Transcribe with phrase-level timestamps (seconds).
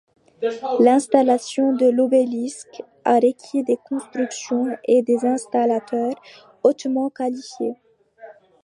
[0.79, 6.19] L'installation de l'obélisque a requis des constructeurs et des installateurs
[6.63, 7.75] hautement qualifiés.